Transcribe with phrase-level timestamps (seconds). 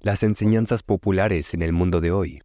[0.00, 2.42] las enseñanzas populares en el mundo de hoy.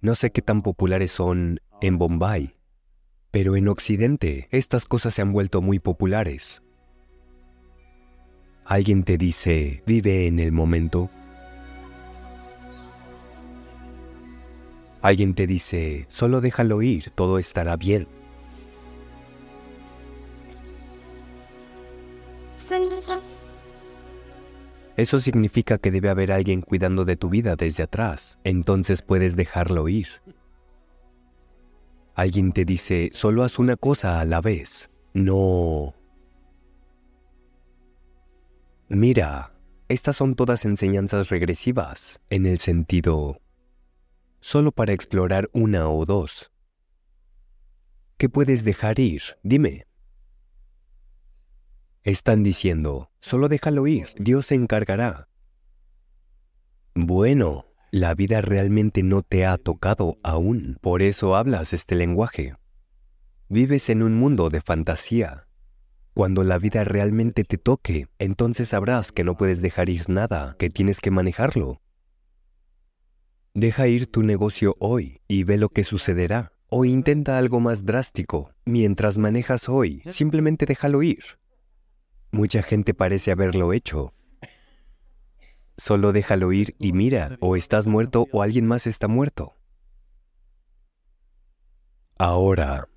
[0.00, 2.56] No sé qué tan populares son en Bombay,
[3.30, 6.62] pero en Occidente estas cosas se han vuelto muy populares.
[8.64, 11.10] Alguien te dice, vive en el momento.
[15.02, 18.08] Alguien te dice, solo déjalo ir, todo estará bien.
[25.04, 29.86] Eso significa que debe haber alguien cuidando de tu vida desde atrás, entonces puedes dejarlo
[29.86, 30.08] ir.
[32.14, 34.88] Alguien te dice, solo haz una cosa a la vez.
[35.12, 35.92] No.
[38.88, 39.52] Mira,
[39.88, 43.42] estas son todas enseñanzas regresivas, en el sentido,
[44.40, 46.50] solo para explorar una o dos.
[48.16, 49.20] ¿Qué puedes dejar ir?
[49.42, 49.86] Dime.
[52.04, 55.28] Están diciendo, solo déjalo ir, Dios se encargará.
[56.94, 62.56] Bueno, la vida realmente no te ha tocado aún, por eso hablas este lenguaje.
[63.48, 65.48] Vives en un mundo de fantasía.
[66.12, 70.68] Cuando la vida realmente te toque, entonces sabrás que no puedes dejar ir nada, que
[70.68, 71.80] tienes que manejarlo.
[73.54, 76.52] Deja ir tu negocio hoy y ve lo que sucederá.
[76.68, 78.50] O intenta algo más drástico.
[78.64, 81.22] Mientras manejas hoy, simplemente déjalo ir.
[82.34, 84.12] Mucha gente parece haberlo hecho.
[85.76, 89.54] Solo déjalo ir y mira, o estás muerto o alguien más está muerto.
[92.18, 92.88] Ahora,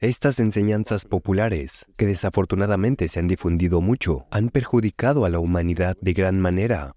[0.00, 6.14] estas enseñanzas populares, que desafortunadamente se han difundido mucho, han perjudicado a la humanidad de
[6.14, 6.96] gran manera.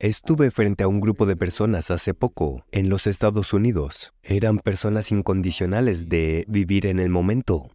[0.00, 4.12] Estuve frente a un grupo de personas hace poco en los Estados Unidos.
[4.24, 7.70] Eran personas incondicionales de vivir en el momento.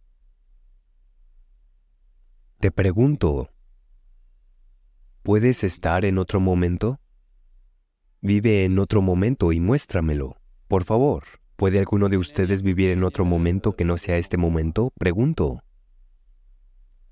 [2.58, 3.50] Te pregunto,
[5.22, 6.98] ¿puedes estar en otro momento?
[8.22, 10.38] Vive en otro momento y muéstramelo.
[10.66, 11.24] Por favor,
[11.56, 14.90] ¿puede alguno de ustedes vivir en otro momento que no sea este momento?
[14.98, 15.62] Pregunto.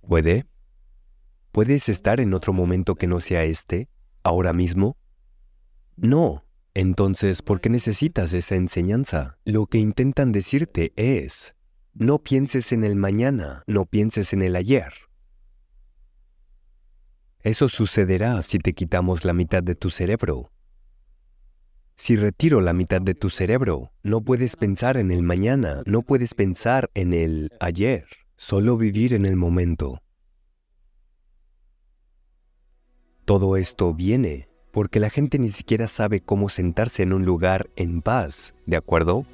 [0.01, 0.47] ¿Puede?
[1.53, 3.91] ¿Puedes estar en otro momento que no sea este,
[4.23, 4.97] ahora mismo?
[5.97, 6.43] No.
[6.73, 9.37] Entonces, ¿por qué necesitas esa enseñanza?
[9.45, 11.55] Lo que intentan decirte es,
[11.93, 14.95] no pienses en el mañana, no pienses en el ayer.
[17.45, 20.51] Eso sucederá si te quitamos la mitad de tu cerebro.
[21.95, 26.33] Si retiro la mitad de tu cerebro, no puedes pensar en el mañana, no puedes
[26.33, 28.07] pensar en el ayer,
[28.39, 30.01] solo vivir en el momento.
[33.27, 38.01] Todo esto viene porque la gente ni siquiera sabe cómo sentarse en un lugar en
[38.01, 39.27] paz, ¿de acuerdo?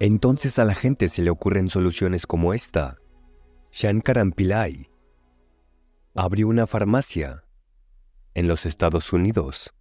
[0.00, 2.96] Entonces a la gente se le ocurren soluciones como esta.
[3.70, 4.90] Shankaran Pillai
[6.14, 7.44] abrió una farmacia
[8.32, 9.74] en los Estados Unidos.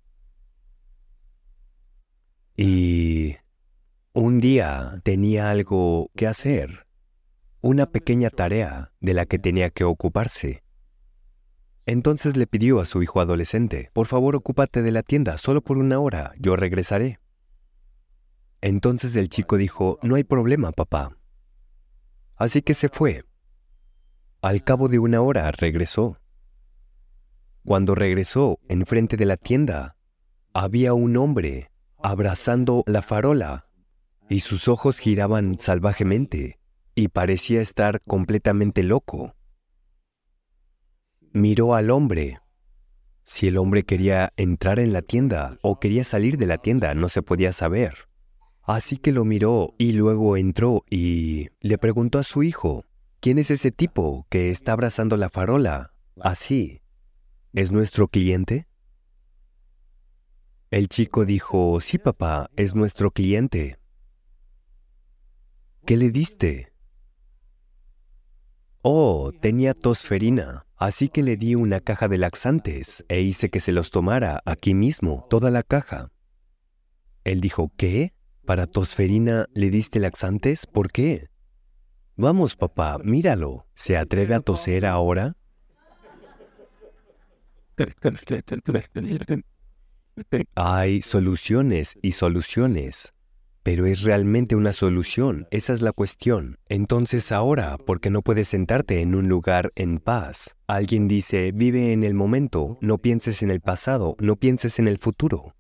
[2.57, 3.37] Y
[4.11, 6.85] un día tenía algo que hacer,
[7.61, 10.63] una pequeña tarea de la que tenía que ocuparse.
[11.85, 15.77] Entonces le pidió a su hijo adolescente, por favor ocúpate de la tienda solo por
[15.77, 17.19] una hora, yo regresaré.
[18.61, 21.17] Entonces el chico dijo, no hay problema, papá.
[22.35, 23.23] Así que se fue.
[24.41, 26.19] Al cabo de una hora regresó.
[27.65, 29.97] Cuando regresó, enfrente de la tienda,
[30.53, 31.71] había un hombre
[32.01, 33.67] abrazando la farola
[34.29, 36.59] y sus ojos giraban salvajemente
[36.95, 39.35] y parecía estar completamente loco.
[41.31, 42.39] Miró al hombre.
[43.23, 47.09] Si el hombre quería entrar en la tienda o quería salir de la tienda no
[47.09, 48.08] se podía saber.
[48.69, 52.85] Así que lo miró y luego entró y le preguntó a su hijo,
[53.19, 55.95] ¿quién es ese tipo que está abrazando la farola?
[56.21, 56.83] Así.
[57.51, 58.67] ¿Es nuestro cliente?
[60.69, 63.79] El chico dijo, sí papá, es nuestro cliente.
[65.83, 66.71] ¿Qué le diste?
[68.83, 73.71] Oh, tenía tosferina, así que le di una caja de laxantes e hice que se
[73.71, 76.11] los tomara aquí mismo, toda la caja.
[77.23, 78.13] Él dijo, ¿qué?
[78.49, 80.65] ¿Para tosferina le diste laxantes?
[80.65, 81.27] ¿Por qué?
[82.15, 83.67] Vamos, papá, míralo.
[83.75, 85.37] ¿Se atreve a toser ahora?
[90.55, 93.13] Hay soluciones y soluciones,
[93.61, 96.57] pero es realmente una solución, esa es la cuestión.
[96.69, 100.55] Entonces ahora, ¿por qué no puedes sentarte en un lugar en paz?
[100.65, 104.97] Alguien dice, vive en el momento, no pienses en el pasado, no pienses en el
[104.97, 105.53] futuro.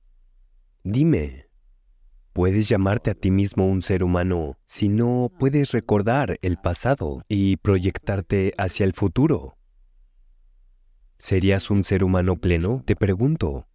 [0.83, 1.48] Dime,
[2.33, 7.57] Puedes llamarte a ti mismo un ser humano si no puedes recordar el pasado y
[7.57, 9.57] proyectarte hacia el futuro.
[11.17, 12.81] ¿Serías un ser humano pleno?
[12.85, 13.67] Te pregunto.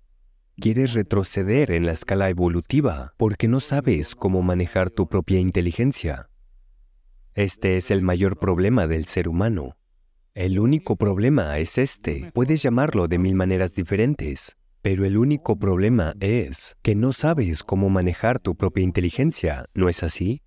[0.56, 6.30] Quieres retroceder en la escala evolutiva porque no sabes cómo manejar tu propia inteligencia.
[7.34, 9.76] Este es el mayor problema del ser humano.
[10.34, 12.30] El único problema es este.
[12.32, 17.88] Puedes llamarlo de mil maneras diferentes, pero el único problema es que no sabes cómo
[17.88, 20.42] manejar tu propia inteligencia, ¿no es así?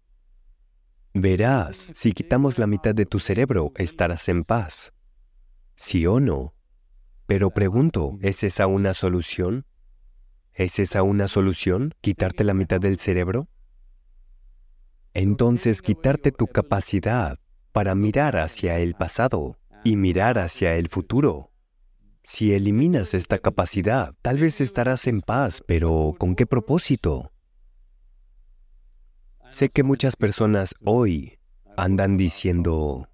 [1.15, 4.93] Verás, si quitamos la mitad de tu cerebro, estarás en paz.
[5.75, 6.53] ¿Sí o no?
[7.25, 9.65] Pero pregunto, ¿es esa una solución?
[10.53, 11.95] ¿Es esa una solución?
[12.01, 13.47] ¿Quitarte la mitad del cerebro?
[15.15, 17.39] Entonces quitarte tu capacidad
[17.71, 21.49] para mirar hacia el pasado y mirar hacia el futuro.
[22.29, 27.31] Si eliminas esta capacidad, tal vez estarás en paz, pero ¿con qué propósito?
[29.49, 31.39] Sé que muchas personas hoy
[31.77, 33.07] andan diciendo,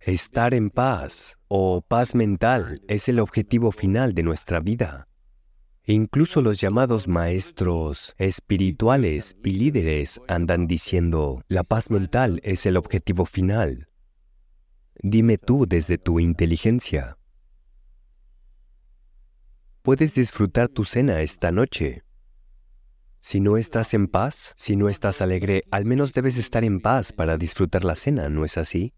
[0.00, 5.08] Estar en paz o paz mental es el objetivo final de nuestra vida.
[5.84, 13.24] Incluso los llamados maestros espirituales y líderes andan diciendo, la paz mental es el objetivo
[13.24, 13.88] final.
[15.02, 17.17] Dime tú desde tu inteligencia.
[19.88, 22.02] Puedes disfrutar tu cena esta noche.
[23.20, 27.10] Si no estás en paz, si no estás alegre, al menos debes estar en paz
[27.10, 28.92] para disfrutar la cena, ¿no es así?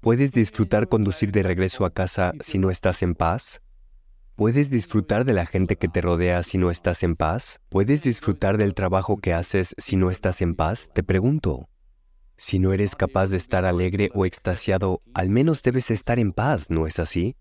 [0.00, 3.62] ¿Puedes disfrutar conducir de regreso a casa si no estás en paz?
[4.34, 7.60] ¿Puedes disfrutar de la gente que te rodea si no estás en paz?
[7.68, 10.90] ¿Puedes disfrutar del trabajo que haces si no estás en paz?
[10.92, 11.68] Te pregunto.
[12.36, 16.70] Si no eres capaz de estar alegre o extasiado, al menos debes estar en paz,
[16.70, 17.36] ¿no es así?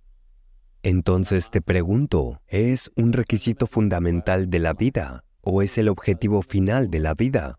[0.83, 6.89] Entonces te pregunto, ¿es un requisito fundamental de la vida o es el objetivo final
[6.89, 7.57] de la vida?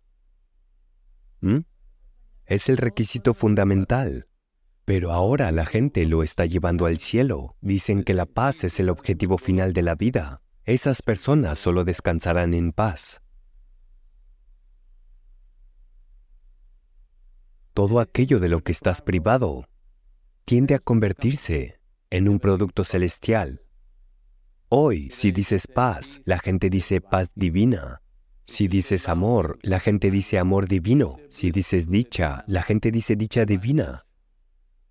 [1.40, 1.60] ¿Mm?
[2.44, 4.28] Es el requisito fundamental.
[4.84, 7.56] Pero ahora la gente lo está llevando al cielo.
[7.62, 10.42] Dicen que la paz es el objetivo final de la vida.
[10.64, 13.22] Esas personas solo descansarán en paz.
[17.72, 19.66] Todo aquello de lo que estás privado
[20.44, 21.80] tiende a convertirse
[22.14, 23.62] en un producto celestial.
[24.68, 28.02] Hoy, si dices paz, la gente dice paz divina.
[28.44, 31.16] Si dices amor, la gente dice amor divino.
[31.28, 34.06] Si dices dicha, la gente dice dicha divina.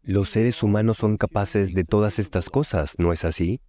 [0.01, 3.61] Los seres humanos son capaces de todas estas cosas, ¿no es así?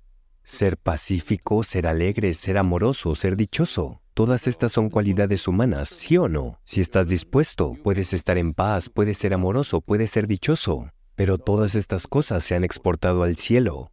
[0.43, 4.03] Ser pacífico, ser alegre, ser amoroso, ser dichoso.
[4.15, 6.59] Todas estas son cualidades humanas, ¿sí o no?
[6.65, 10.91] Si estás dispuesto, puedes estar en paz, puedes ser amoroso, puedes ser dichoso.
[11.17, 13.93] Pero todas estas cosas se han exportado al cielo.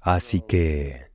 [0.00, 1.10] Así que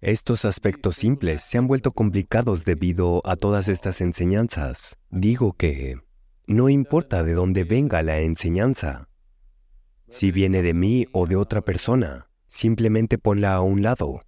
[0.00, 4.96] estos aspectos simples se han vuelto complicados debido a todas estas enseñanzas.
[5.10, 5.96] Digo que
[6.46, 9.08] no importa de dónde venga la enseñanza.
[10.08, 14.22] Si viene de mí o de otra persona, simplemente ponla a un lado.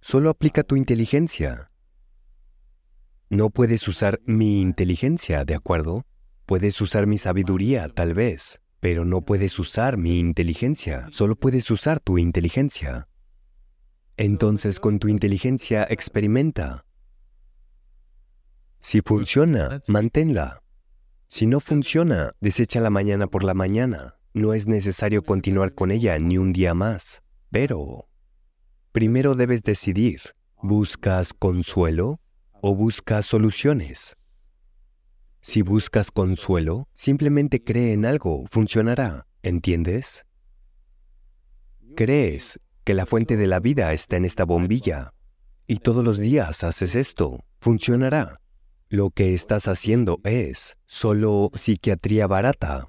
[0.00, 1.70] Solo aplica tu inteligencia.
[3.28, 6.06] No puedes usar mi inteligencia, ¿de acuerdo?
[6.46, 11.98] Puedes usar mi sabiduría, tal vez, pero no puedes usar mi inteligencia, solo puedes usar
[11.98, 13.08] tu inteligencia.
[14.16, 16.86] Entonces con tu inteligencia experimenta,
[18.78, 20.62] si funciona, manténla.
[21.28, 24.14] Si no funciona, deséchala mañana por la mañana.
[24.32, 27.22] No es necesario continuar con ella ni un día más.
[27.50, 28.08] Pero,
[28.92, 30.20] primero debes decidir,
[30.62, 32.20] ¿buscas consuelo
[32.68, 34.16] o buscas soluciones?
[35.40, 40.26] Si buscas consuelo, simplemente cree en algo, funcionará, ¿entiendes?
[41.94, 45.12] Crees que la fuente de la vida está en esta bombilla
[45.68, 48.40] y todos los días haces esto, funcionará.
[48.88, 52.88] Lo que estás haciendo es solo psiquiatría barata.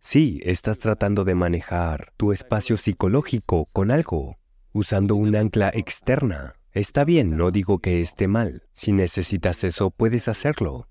[0.00, 4.38] Sí, estás tratando de manejar tu espacio psicológico con algo,
[4.72, 6.59] usando un ancla externa.
[6.72, 8.62] Está bien, no digo que esté mal.
[8.72, 10.88] Si necesitas eso, puedes hacerlo.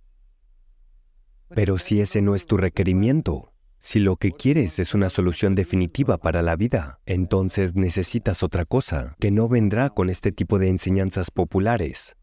[1.56, 6.18] Pero si ese no es tu requerimiento, si lo que quieres es una solución definitiva
[6.18, 11.32] para la vida, entonces necesitas otra cosa que no vendrá con este tipo de enseñanzas
[11.32, 12.18] populares.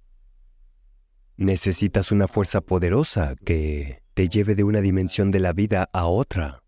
[1.39, 6.63] Necesitas una fuerza poderosa que te lleve de una dimensión de la vida a otra.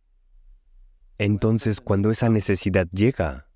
[1.19, 3.48] Entonces, cuando esa necesidad llega,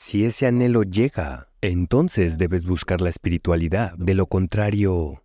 [0.00, 3.92] si ese anhelo llega, entonces debes buscar la espiritualidad.
[3.98, 5.22] De lo contrario,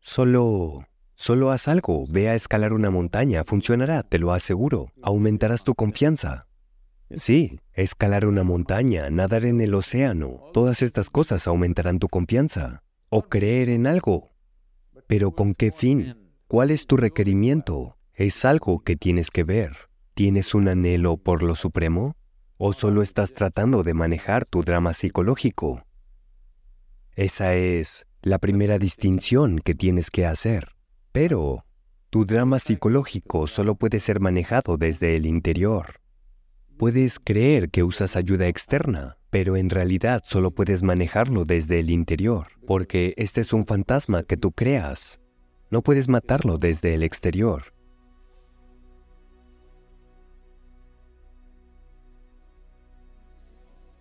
[0.00, 5.74] solo, solo haz algo, ve a escalar una montaña, funcionará, te lo aseguro, aumentarás tu
[5.74, 6.46] confianza.
[7.14, 12.82] Sí, escalar una montaña, nadar en el océano, todas estas cosas aumentarán tu confianza.
[13.08, 14.30] O creer en algo.
[15.06, 16.34] Pero ¿con qué fin?
[16.48, 17.96] ¿Cuál es tu requerimiento?
[18.12, 19.88] ¿Es algo que tienes que ver?
[20.12, 22.14] ¿Tienes un anhelo por lo supremo?
[22.60, 25.84] ¿O solo estás tratando de manejar tu drama psicológico?
[27.14, 30.74] Esa es la primera distinción que tienes que hacer.
[31.12, 31.64] Pero
[32.10, 36.00] tu drama psicológico solo puede ser manejado desde el interior.
[36.76, 42.48] Puedes creer que usas ayuda externa, pero en realidad solo puedes manejarlo desde el interior,
[42.66, 45.20] porque este es un fantasma que tú creas.
[45.70, 47.77] No puedes matarlo desde el exterior.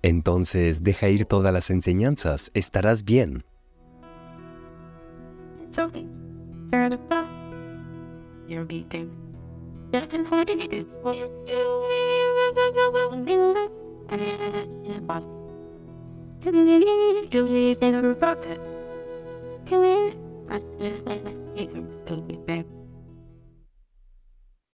[0.02, 3.44] Entonces deja ir todas las enseñanzas, estarás bien.